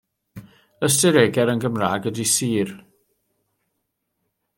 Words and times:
Ystyr 0.85 1.19
egr 1.23 1.51
yn 1.53 1.61
Gymraeg 1.65 2.07
ydy 2.11 2.25
sur. 2.33 2.71